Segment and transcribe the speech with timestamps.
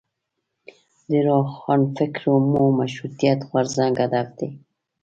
[1.09, 4.49] له روښانفکرۍ مو مشروطیت غورځنګ هدف دی.